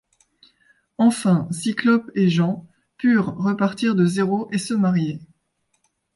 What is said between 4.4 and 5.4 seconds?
et se marier.